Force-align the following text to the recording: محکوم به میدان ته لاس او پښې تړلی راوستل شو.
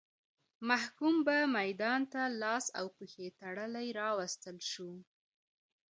محکوم 0.69 1.15
به 1.27 1.37
میدان 1.57 2.01
ته 2.11 2.21
لاس 2.41 2.65
او 2.79 2.85
پښې 2.97 3.25
تړلی 3.41 3.87
راوستل 3.99 4.57
شو. 4.71 4.91